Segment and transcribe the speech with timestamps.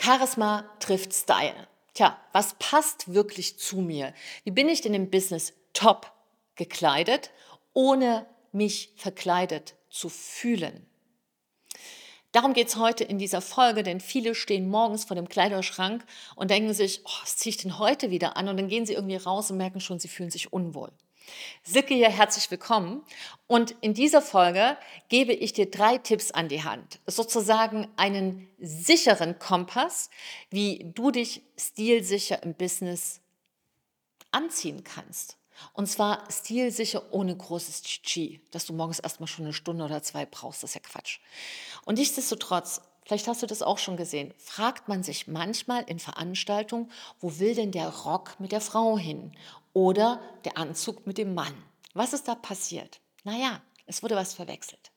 [0.00, 1.66] Charisma trifft Style.
[1.94, 4.14] Tja, was passt wirklich zu mir?
[4.44, 6.12] Wie bin ich denn im Business top
[6.54, 7.30] gekleidet,
[7.72, 10.86] ohne mich verkleidet zu fühlen?
[12.30, 16.04] Darum geht es heute in dieser Folge, denn viele stehen morgens vor dem Kleiderschrank
[16.36, 18.48] und denken sich, oh, was ziehe ich denn heute wieder an?
[18.48, 20.92] Und dann gehen sie irgendwie raus und merken schon, sie fühlen sich unwohl.
[21.62, 23.04] Sicke hier, herzlich willkommen.
[23.46, 24.76] Und in dieser Folge
[25.08, 27.00] gebe ich dir drei Tipps an die Hand.
[27.06, 30.10] Sozusagen einen sicheren Kompass,
[30.50, 33.20] wie du dich stilsicher im Business
[34.30, 35.38] anziehen kannst.
[35.72, 40.26] Und zwar stilsicher ohne großes Chichi, dass du morgens erstmal schon eine Stunde oder zwei
[40.26, 40.62] brauchst.
[40.62, 41.18] Das ist ja Quatsch.
[41.84, 46.90] Und nichtsdestotrotz, vielleicht hast du das auch schon gesehen, fragt man sich manchmal in Veranstaltungen,
[47.20, 49.32] wo will denn der Rock mit der Frau hin?
[49.78, 51.54] Oder der Anzug mit dem Mann?
[51.94, 53.00] Was ist da passiert?
[53.22, 54.90] Naja, es wurde was verwechselt.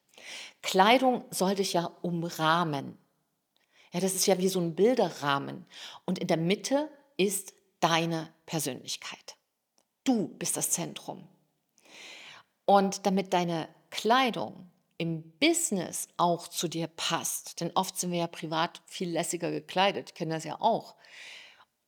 [0.64, 2.98] Kleidung soll dich ja umrahmen.
[3.94, 5.68] Ja, das ist ja wie so ein Bilderrahmen.
[6.06, 9.36] Und in der Mitte ist deine Persönlichkeit.
[10.04, 11.28] Du bist das Zentrum.
[12.66, 18.28] Und damit deine Kleidung im Business auch zu dir passt, denn oft sind wir ja
[18.28, 20.96] privat viel lässiger gekleidet, kennen das ja auch.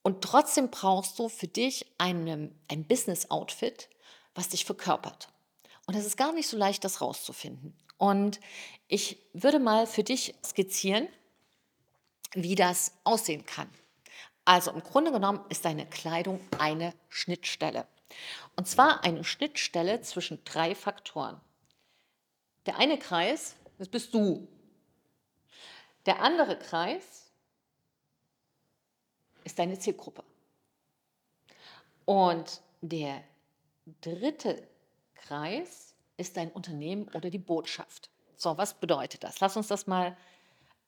[0.03, 3.89] Und trotzdem brauchst du für dich eine, ein Business-Outfit,
[4.35, 5.29] was dich verkörpert.
[5.87, 7.75] Und es ist gar nicht so leicht, das rauszufinden.
[7.97, 8.39] Und
[8.87, 11.07] ich würde mal für dich skizzieren,
[12.33, 13.69] wie das aussehen kann.
[14.45, 17.87] Also im Grunde genommen ist deine Kleidung eine Schnittstelle.
[18.55, 21.39] Und zwar eine Schnittstelle zwischen drei Faktoren.
[22.65, 24.47] Der eine Kreis, das bist du.
[26.05, 27.22] Der andere Kreis
[29.43, 30.23] ist deine Zielgruppe.
[32.05, 33.23] Und der
[34.01, 34.67] dritte
[35.15, 38.09] Kreis ist dein Unternehmen oder die Botschaft.
[38.35, 39.39] So, was bedeutet das?
[39.39, 40.17] Lass uns das mal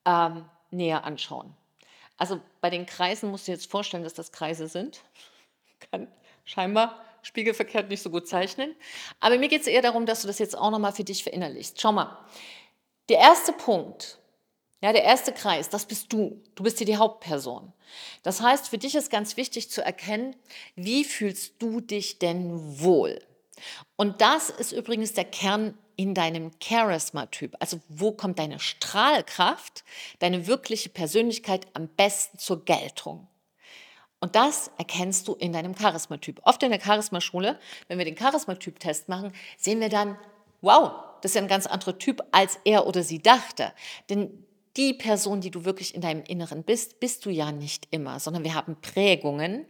[0.05, 1.55] ähm, näher anschauen.
[2.17, 5.01] Also bei den Kreisen musst du dir jetzt vorstellen, dass das Kreise sind.
[5.91, 6.07] Kann
[6.43, 8.75] scheinbar spiegelverkehrt nicht so gut zeichnen.
[9.19, 11.81] Aber mir geht es eher darum, dass du das jetzt auch nochmal für dich verinnerlichst.
[11.81, 12.17] Schau mal,
[13.09, 14.19] der erste Punkt,
[14.81, 16.41] ja, der erste Kreis, das bist du.
[16.55, 17.73] Du bist hier die Hauptperson.
[18.23, 20.35] Das heißt, für dich ist ganz wichtig zu erkennen,
[20.75, 23.19] wie fühlst du dich denn wohl?
[23.95, 27.55] Und das ist übrigens der Kern in deinem Charisma-Typ.
[27.59, 29.85] Also wo kommt deine Strahlkraft,
[30.19, 33.27] deine wirkliche Persönlichkeit am besten zur Geltung?
[34.19, 36.41] Und das erkennst du in deinem Charismatyp.
[36.43, 40.17] Oft in der Charismaschule, wenn wir den Charismatyp-Test machen, sehen wir dann,
[40.61, 43.71] wow, das ist ja ein ganz anderer Typ, als er oder sie dachte.
[44.09, 44.44] Denn
[44.77, 48.43] die Person, die du wirklich in deinem Inneren bist, bist du ja nicht immer, sondern
[48.43, 49.65] wir haben Prägungen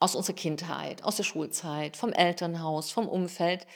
[0.00, 3.66] aus unserer Kindheit, aus der Schulzeit, vom Elternhaus, vom Umfeld,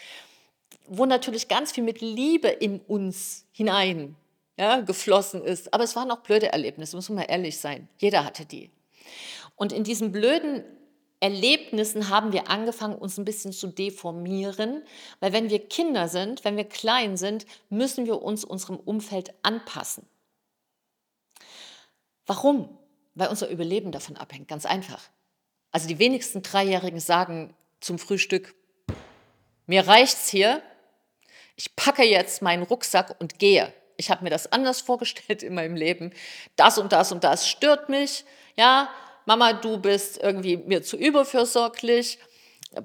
[0.87, 4.17] wo natürlich ganz viel mit Liebe in uns hinein
[4.59, 5.73] ja, geflossen ist.
[5.73, 7.89] Aber es waren auch blöde Erlebnisse, muss man mal ehrlich sein.
[7.99, 8.71] Jeder hatte die.
[9.57, 10.65] Und in diesen blöden
[11.21, 14.85] Erlebnissen haben wir angefangen, uns ein bisschen zu deformieren,
[15.21, 20.07] weil wenn wir Kinder sind, wenn wir klein sind, müssen wir uns unserem Umfeld anpassen.
[22.27, 22.79] Warum?
[23.15, 25.11] Weil unser Überleben davon abhängt, ganz einfach.
[25.73, 28.55] Also die wenigsten Dreijährigen sagen zum Frühstück,
[29.67, 30.63] mir reicht's hier,
[31.57, 35.77] ich packe jetzt meinen Rucksack und gehe ich habe mir das anders vorgestellt in meinem
[35.77, 36.13] Leben.
[36.57, 38.25] Das und das und das stört mich.
[38.57, 38.89] Ja,
[39.29, 42.19] Mama, du bist irgendwie mir zu überfürsorglich.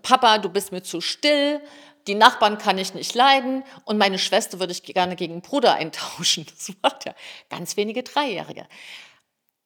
[0.02, 1.62] Papa, du bist mir zu still.
[2.06, 5.76] Die Nachbarn kann ich nicht leiden und meine Schwester würde ich gerne gegen einen Bruder
[5.76, 6.46] eintauschen.
[6.58, 7.16] Das macht ja
[7.50, 8.68] ganz wenige Dreijährige.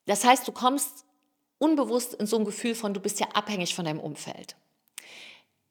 [0.06, 1.06] Das heißt, du kommst
[1.58, 4.56] unbewusst in so ein Gefühl von, du bist ja abhängig von deinem Umfeld.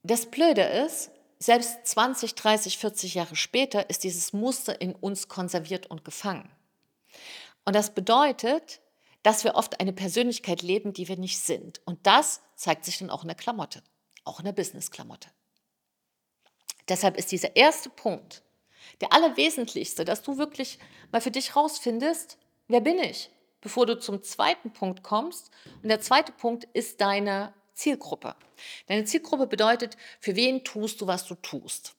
[0.02, 5.86] Das Blöde ist, selbst 20, 30, 40 Jahre später ist dieses Muster in uns konserviert
[5.86, 6.50] und gefangen.
[7.64, 8.80] Und das bedeutet,
[9.26, 11.80] dass wir oft eine Persönlichkeit leben, die wir nicht sind.
[11.84, 13.82] Und das zeigt sich dann auch in der Klamotte,
[14.22, 15.30] auch in der Business-Klamotte.
[16.88, 18.44] Deshalb ist dieser erste Punkt
[19.00, 20.78] der allerwesentlichste, dass du wirklich
[21.10, 22.38] mal für dich rausfindest,
[22.68, 23.28] wer bin ich,
[23.60, 25.50] bevor du zum zweiten Punkt kommst.
[25.82, 28.36] Und der zweite Punkt ist deine Zielgruppe.
[28.86, 31.96] Deine Zielgruppe bedeutet, für wen tust du, was du tust.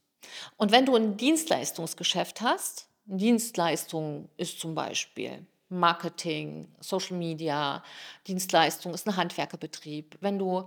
[0.55, 7.83] Und wenn du ein Dienstleistungsgeschäft hast, Dienstleistung ist zum Beispiel Marketing, Social Media,
[8.27, 10.17] Dienstleistung ist ein Handwerkerbetrieb.
[10.21, 10.65] Wenn du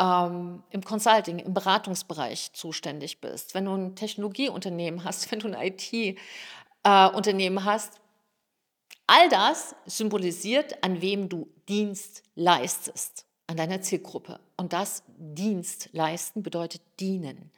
[0.00, 5.56] ähm, im Consulting, im Beratungsbereich zuständig bist, wenn du ein Technologieunternehmen hast, wenn du ein
[5.60, 8.00] IT-Unternehmen äh, hast,
[9.06, 14.38] all das symbolisiert, an wem du Dienst leistest an deiner Zielgruppe.
[14.56, 17.50] Und das Dienst leisten bedeutet dienen.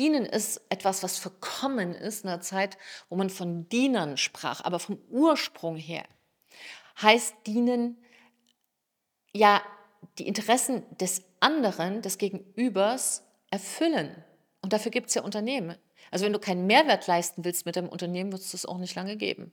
[0.00, 2.78] Dienen ist etwas, was verkommen ist in einer Zeit,
[3.10, 6.04] wo man von Dienern sprach, aber vom Ursprung her
[7.02, 8.02] heißt dienen
[9.34, 9.62] ja
[10.18, 14.24] die Interessen des anderen, des Gegenübers erfüllen.
[14.62, 15.76] Und dafür gibt es ja Unternehmen.
[16.10, 18.94] Also wenn du keinen Mehrwert leisten willst mit dem Unternehmen, wird es das auch nicht
[18.94, 19.52] lange geben.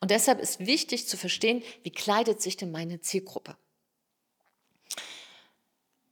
[0.00, 3.56] Und deshalb ist wichtig zu verstehen, wie kleidet sich denn meine Zielgruppe.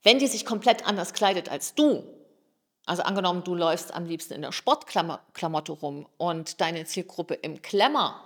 [0.04, 2.21] Wenn die sich komplett anders kleidet als du,
[2.86, 8.20] also angenommen, du läufst am liebsten in der Sportklamotte rum und deine Zielgruppe im Klemmer,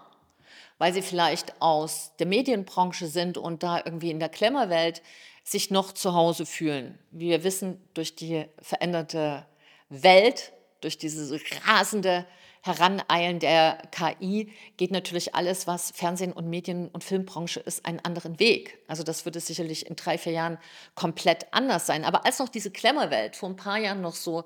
[0.78, 5.02] weil sie vielleicht aus der Medienbranche sind und da irgendwie in der Klemmerwelt
[5.44, 6.98] sich noch zu Hause fühlen.
[7.10, 9.46] Wie wir wissen, durch die veränderte
[9.88, 12.26] Welt, durch diese rasende
[12.62, 18.38] Heraneilen der KI geht natürlich alles, was Fernsehen und Medien- und Filmbranche ist, einen anderen
[18.38, 18.78] Weg.
[18.88, 20.58] Also das wird es sicherlich in drei, vier Jahren
[20.94, 22.04] komplett anders sein.
[22.04, 24.44] Aber als noch diese Klemmerwelt vor ein paar Jahren noch so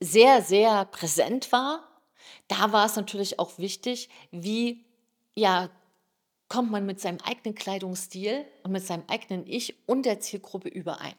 [0.00, 1.86] sehr, sehr präsent war,
[2.48, 4.84] da war es natürlich auch wichtig, wie
[5.34, 5.70] ja,
[6.48, 11.14] kommt man mit seinem eigenen Kleidungsstil und mit seinem eigenen Ich und der Zielgruppe überein.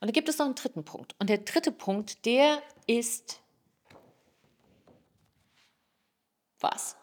[0.00, 1.14] Und da gibt es noch einen dritten Punkt.
[1.18, 3.40] Und der dritte Punkt, der ist
[6.60, 6.96] was?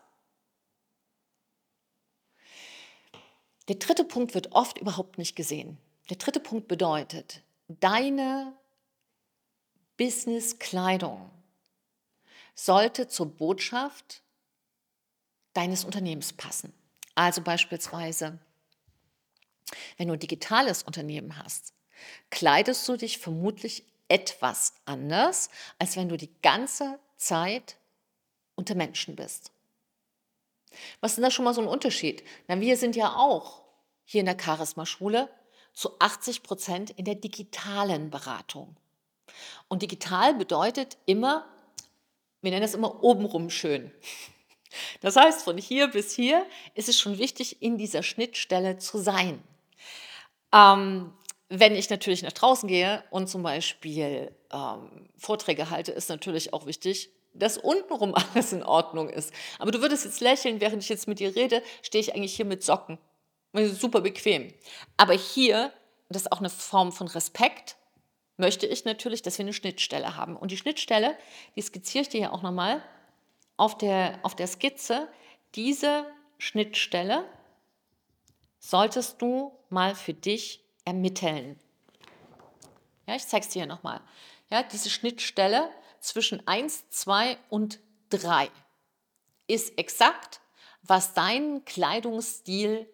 [3.68, 5.78] Der dritte Punkt wird oft überhaupt nicht gesehen.
[6.10, 8.54] Der dritte Punkt bedeutet, deine
[9.98, 11.30] Business-Kleidung
[12.56, 14.24] sollte zur Botschaft
[15.54, 16.74] deines Unternehmens passen.
[17.16, 18.40] Also beispielsweise,
[19.98, 21.74] wenn du ein digitales Unternehmen hast,
[22.30, 25.50] kleidest du dich vermutlich etwas anders,
[25.80, 27.78] als wenn du die ganze Zeit
[28.62, 29.52] unter Menschen bist.
[31.02, 32.24] Was ist denn da schon mal so ein Unterschied?
[32.48, 33.64] Na, wir sind ja auch
[34.06, 35.30] hier in der Charisma-Schule
[35.74, 38.76] zu 80 Prozent in der digitalen Beratung.
[39.68, 41.48] Und digital bedeutet immer,
[42.42, 43.92] wir nennen es immer obenrum schön.
[45.02, 49.44] Das heißt, von hier bis hier ist es schon wichtig, in dieser Schnittstelle zu sein.
[50.54, 51.12] Ähm,
[51.50, 56.68] wenn ich natürlich nach draußen gehe und zum Beispiel ähm, Vorträge halte, ist natürlich auch
[56.68, 59.34] wichtig, dass untenrum alles in Ordnung ist.
[59.60, 62.46] Aber du würdest jetzt lächeln, während ich jetzt mit dir rede, stehe ich eigentlich hier
[62.46, 62.98] mit Socken.
[63.54, 64.54] Super bequem.
[64.98, 65.74] Aber hier,
[66.10, 67.76] das ist auch eine Form von Respekt,
[68.38, 70.36] möchte ich natürlich, dass wir eine Schnittstelle haben.
[70.36, 71.18] Und die Schnittstelle,
[71.56, 72.82] die skizziere ich dir ja auch nochmal
[73.58, 75.08] auf der, auf der Skizze.
[75.56, 76.06] Diese
[76.38, 77.26] Schnittstelle
[78.60, 81.60] solltest du mal für dich ermitteln.
[83.08, 84.02] Ja, ich zeige es dir hier nochmal.
[84.50, 85.70] Ja, diese Schnittstelle
[86.02, 88.50] zwischen 1, 2 und 3
[89.48, 90.42] ist exakt,
[90.84, 92.88] was deinen Kleidungsstil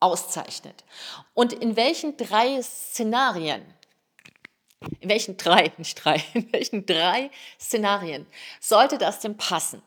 [0.00, 0.84] auszeichnet.
[1.32, 3.64] Und in welchen drei Szenarien,
[5.00, 8.26] in welchen drei, nicht drei, in welchen drei Szenarien
[8.60, 9.82] sollte das denn passen?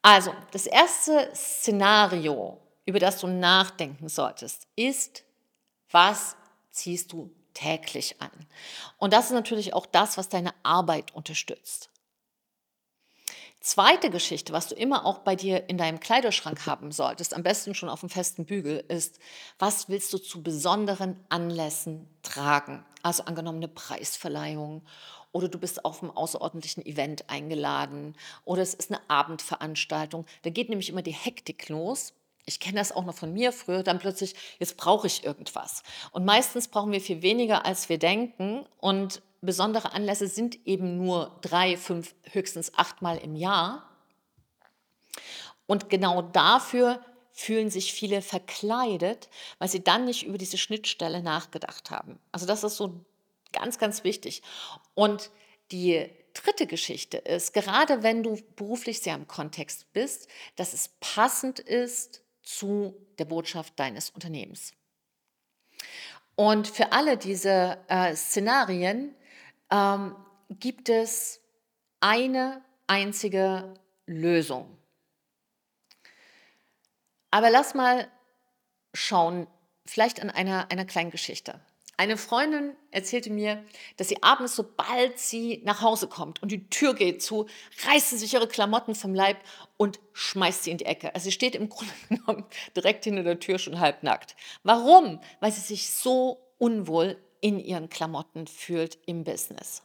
[0.00, 5.22] Also, das erste Szenario, über das du nachdenken solltest, ist,
[5.90, 6.34] was
[6.72, 8.32] ziehst du täglich an?
[8.98, 11.91] Und das ist natürlich auch das, was deine Arbeit unterstützt.
[13.62, 17.76] Zweite Geschichte, was du immer auch bei dir in deinem Kleiderschrank haben solltest, am besten
[17.76, 19.20] schon auf dem festen Bügel, ist,
[19.56, 22.84] was willst du zu besonderen Anlässen tragen?
[23.04, 24.82] Also angenommene Preisverleihung
[25.30, 30.26] oder du bist auf einem außerordentlichen Event eingeladen oder es ist eine Abendveranstaltung.
[30.42, 32.14] Da geht nämlich immer die Hektik los.
[32.44, 35.84] Ich kenne das auch noch von mir früher, dann plötzlich, jetzt brauche ich irgendwas.
[36.10, 38.66] Und meistens brauchen wir viel weniger, als wir denken.
[38.78, 43.88] Und besondere Anlässe sind eben nur drei, fünf, höchstens achtmal im Jahr.
[45.66, 51.90] Und genau dafür fühlen sich viele verkleidet, weil sie dann nicht über diese Schnittstelle nachgedacht
[51.90, 52.18] haben.
[52.30, 53.04] Also das ist so
[53.52, 54.42] ganz, ganz wichtig.
[54.94, 55.30] Und
[55.70, 61.58] die dritte Geschichte ist, gerade wenn du beruflich sehr im Kontext bist, dass es passend
[61.58, 64.72] ist zu der Botschaft deines Unternehmens.
[66.34, 69.14] Und für alle diese äh, Szenarien
[69.72, 70.14] ähm,
[70.50, 71.40] gibt es
[72.00, 73.74] eine einzige
[74.06, 74.76] Lösung.
[77.30, 78.08] Aber lass mal
[78.92, 79.46] schauen,
[79.86, 81.60] vielleicht an einer, einer kleinen Geschichte.
[81.96, 83.64] Eine Freundin erzählte mir,
[83.96, 87.46] dass sie abends, sobald sie nach Hause kommt und die Tür geht zu,
[87.86, 89.38] reißt sie sich ihre Klamotten vom Leib
[89.76, 91.14] und schmeißt sie in die Ecke.
[91.14, 92.44] Also sie steht im Grunde genommen
[92.76, 94.36] direkt hinter der Tür schon halbnackt.
[94.62, 95.20] Warum?
[95.40, 99.82] Weil sie sich so unwohl in ihren Klamotten fühlt im Business.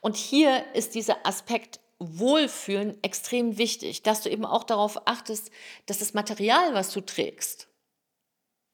[0.00, 5.50] Und hier ist dieser Aspekt Wohlfühlen extrem wichtig, dass du eben auch darauf achtest,
[5.86, 7.66] dass das Material, was du trägst,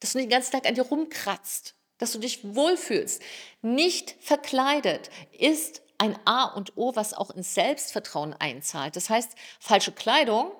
[0.01, 3.23] dass du den ganzen Tag an dir rumkratzt, dass du dich wohlfühlst,
[3.63, 5.09] nicht verkleidet,
[5.39, 8.95] ist ein A und O, was auch ins Selbstvertrauen einzahlt.
[8.97, 10.53] Das heißt, falsche Kleidung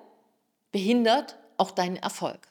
[0.71, 2.47] behindert auch deinen Erfolg.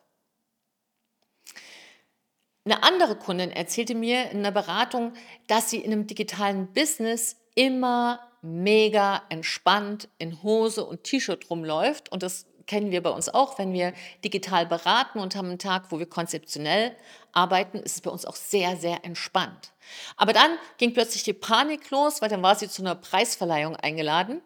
[2.64, 5.12] Eine andere Kundin erzählte mir in einer Beratung,
[5.48, 12.10] dass sie in einem digitalen Business immer mega entspannt in Hose und T-Shirt rumläuft.
[12.10, 13.92] Und das kennen wir bei uns auch, wenn wir
[14.24, 16.96] digital beraten und haben einen Tag, wo wir konzeptionell
[17.32, 19.72] arbeiten, ist es bei uns auch sehr, sehr entspannt.
[20.16, 24.40] Aber dann ging plötzlich die Panik los, weil dann war sie zu einer Preisverleihung eingeladen.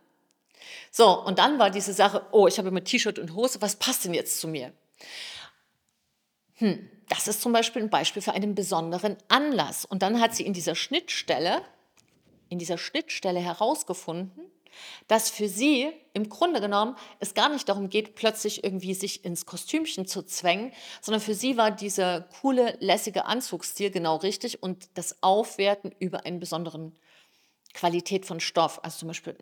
[0.91, 4.05] So, und dann war diese Sache, oh, ich habe immer T-Shirt und Hose, was passt
[4.05, 4.73] denn jetzt zu mir?
[6.59, 9.85] Hm, das ist zum Beispiel ein Beispiel für einen besonderen Anlass.
[9.85, 11.63] Und dann hat sie in dieser Schnittstelle,
[12.49, 14.33] in dieser Schnittstelle herausgefunden,
[15.07, 19.47] dass für sie im Grunde genommen es gar nicht darum geht, plötzlich irgendwie sich ins
[19.47, 25.23] Kostümchen zu zwängen, sondern für sie war dieser coole, lässige Anzugsstil genau richtig und das
[25.23, 26.97] Aufwerten über einen besonderen
[27.75, 29.37] Qualität von Stoff, also zum Beispiel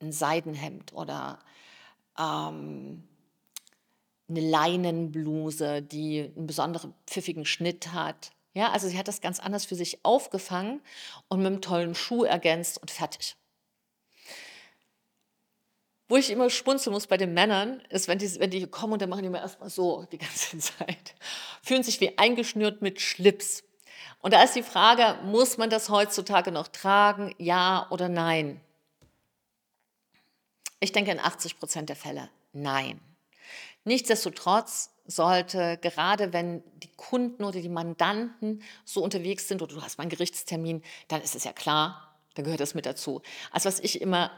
[0.00, 1.40] ein Seidenhemd oder
[2.18, 3.08] ähm,
[4.30, 8.30] eine Leinenbluse, die einen besonderen pfiffigen Schnitt hat.
[8.52, 10.80] Ja, also sie hat das ganz anders für sich aufgefangen
[11.28, 13.36] und mit einem tollen Schuh ergänzt und fertig.
[16.08, 19.02] Wo ich immer schmunzeln muss bei den Männern, ist, wenn die, wenn die kommen und
[19.02, 21.14] dann machen die mir erstmal so die ganze Zeit.
[21.62, 23.62] Fühlen sich wie eingeschnürt mit Schlips.
[24.20, 28.60] Und da ist die Frage, muss man das heutzutage noch tragen, ja oder nein?
[30.80, 33.00] Ich denke in 80 Prozent der Fälle nein.
[33.84, 39.98] Nichtsdestotrotz sollte, gerade wenn die Kunden oder die Mandanten so unterwegs sind oder du hast
[39.98, 43.22] mal einen Gerichtstermin, dann ist es ja klar, dann gehört das mit dazu.
[43.50, 44.30] Also was ich immer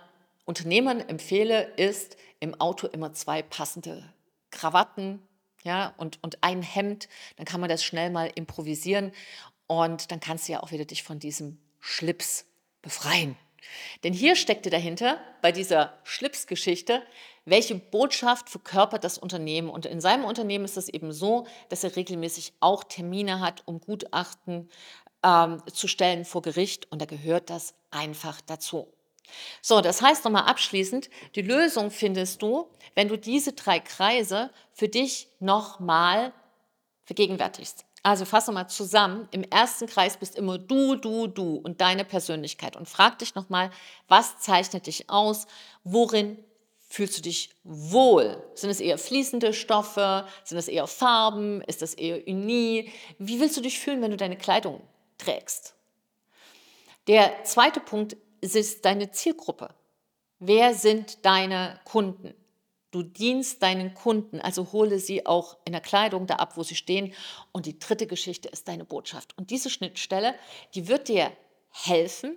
[0.45, 4.13] Unternehmern empfehle, ist im Auto immer zwei passende
[4.51, 5.21] Krawatten
[5.63, 7.09] ja, und, und ein Hemd.
[7.37, 9.13] Dann kann man das schnell mal improvisieren
[9.67, 12.47] und dann kannst du ja auch wieder dich von diesem Schlips
[12.81, 13.37] befreien.
[14.05, 17.03] Denn hier steckte dahinter bei dieser Schlipsgeschichte,
[17.45, 19.69] welche Botschaft verkörpert das Unternehmen.
[19.69, 23.81] Und in seinem Unternehmen ist es eben so, dass er regelmäßig auch Termine hat, um
[23.81, 24.69] Gutachten
[25.25, 26.91] ähm, zu stellen vor Gericht.
[26.91, 28.93] Und da gehört das einfach dazu.
[29.61, 34.89] So, das heißt nochmal abschließend, die Lösung findest du, wenn du diese drei Kreise für
[34.89, 36.33] dich nochmal
[37.13, 37.85] vergegenwärtigst.
[38.03, 39.29] Also fasse mal zusammen.
[39.33, 42.75] Im ersten Kreis bist immer du, du, du und deine Persönlichkeit.
[42.75, 43.71] Und frag dich nochmal,
[44.09, 45.47] was zeichnet dich aus?
[45.85, 46.43] Worin
[46.89, 48.43] fühlst du dich wohl?
[48.55, 50.27] Sind es eher fließende Stoffe?
[50.43, 51.61] Sind es eher Farben?
[51.63, 52.91] Ist das eher Uni?
[53.19, 54.81] Wie willst du dich fühlen, wenn du deine Kleidung
[55.19, 55.75] trägst?
[57.09, 59.69] Der zweite Punkt ist deine Zielgruppe.
[60.39, 62.35] Wer sind deine Kunden?
[62.93, 66.75] Du dienst deinen Kunden, also hole sie auch in der Kleidung da ab, wo sie
[66.75, 67.15] stehen.
[67.51, 69.37] Und die dritte Geschichte ist deine Botschaft.
[69.39, 70.35] Und diese Schnittstelle,
[70.75, 71.33] die wird dir
[71.71, 72.37] helfen,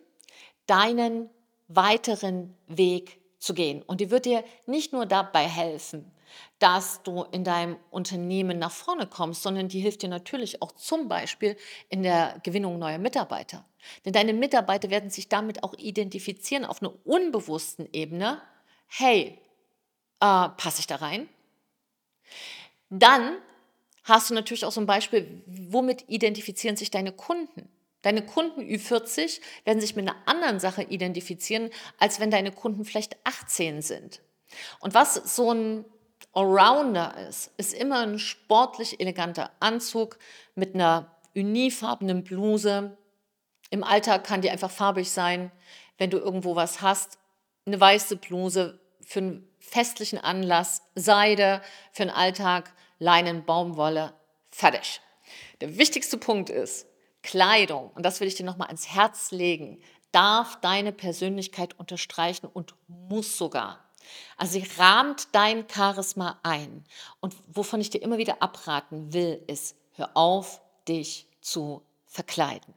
[0.65, 1.29] deinen
[1.67, 3.83] weiteren Weg zu gehen.
[3.83, 6.09] Und die wird dir nicht nur dabei helfen,
[6.59, 11.09] dass du in deinem Unternehmen nach vorne kommst, sondern die hilft dir natürlich auch zum
[11.09, 11.57] Beispiel
[11.89, 13.65] in der Gewinnung neuer Mitarbeiter.
[14.05, 18.41] Denn deine Mitarbeiter werden sich damit auch identifizieren auf einer unbewussten Ebene.
[18.87, 19.41] Hey,
[20.19, 21.29] äh, passe ich da rein?
[22.89, 23.37] Dann
[24.03, 27.69] hast du natürlich auch so ein Beispiel, womit identifizieren sich deine Kunden?
[28.01, 33.17] Deine Kunden Ü40 werden sich mit einer anderen Sache identifizieren, als wenn deine Kunden vielleicht
[33.23, 34.21] 18 sind.
[34.79, 35.85] Und was so ein
[36.33, 40.19] Allrounder ist, ist immer ein sportlich eleganter Anzug
[40.53, 42.95] mit einer unifarbenen Bluse.
[43.71, 45.51] Im Alltag kann die einfach farbig sein.
[45.97, 47.17] Wenn du irgendwo was hast,
[47.65, 54.13] eine weiße Bluse für einen festlichen Anlass, Seide für den Alltag, Leinen, Baumwolle,
[54.51, 55.01] fertig.
[55.61, 56.87] Der wichtigste Punkt ist,
[57.23, 59.81] Kleidung, und das will ich dir nochmal ans Herz legen,
[60.11, 63.85] darf deine Persönlichkeit unterstreichen und muss sogar.
[64.37, 66.85] Also sie rahmt dein Charisma ein.
[67.19, 72.73] Und wovon ich dir immer wieder abraten will, ist, hör auf, dich zu verkleiden.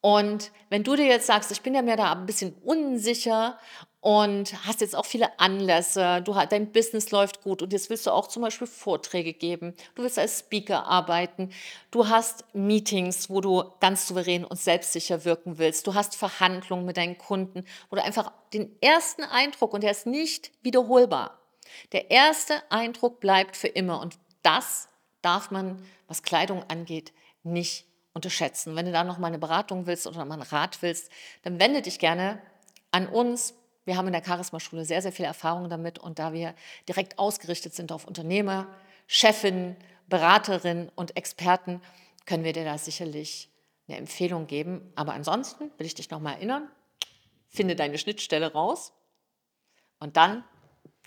[0.00, 3.58] Und wenn du dir jetzt sagst, ich bin ja mir da ein bisschen unsicher
[4.04, 8.10] und hast jetzt auch viele Anlässe, du, dein Business läuft gut und jetzt willst du
[8.10, 11.50] auch zum Beispiel Vorträge geben, du willst als Speaker arbeiten,
[11.90, 16.98] du hast Meetings, wo du ganz souverän und selbstsicher wirken willst, du hast Verhandlungen mit
[16.98, 21.38] deinen Kunden, wo du einfach den ersten Eindruck, und der ist nicht wiederholbar,
[21.92, 24.02] der erste Eindruck bleibt für immer.
[24.02, 24.90] Und das
[25.22, 28.76] darf man, was Kleidung angeht, nicht unterschätzen.
[28.76, 31.10] Wenn du da noch mal eine Beratung willst oder mal einen Rat willst,
[31.42, 32.42] dann wende dich gerne
[32.90, 36.54] an uns wir haben in der Charisma-Schule sehr, sehr viel Erfahrung damit und da wir
[36.88, 38.66] direkt ausgerichtet sind auf Unternehmer,
[39.06, 39.76] Chefin,
[40.06, 41.80] Beraterin und Experten,
[42.26, 43.50] können wir dir da sicherlich
[43.86, 44.92] eine Empfehlung geben.
[44.94, 46.70] Aber ansonsten will ich dich nochmal erinnern,
[47.48, 48.92] finde deine Schnittstelle raus
[50.00, 50.44] und dann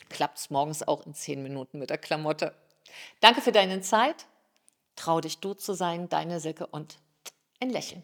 [0.10, 2.54] klappt es morgens auch in zehn Minuten mit der Klamotte.
[3.20, 4.28] Danke für deine Zeit
[4.98, 6.98] Trau dich du zu sein, deine Silke und
[7.62, 8.04] ein Lächeln.